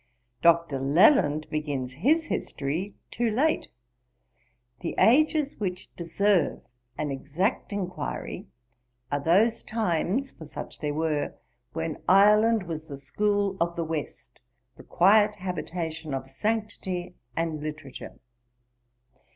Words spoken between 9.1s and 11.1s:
are those times (for such there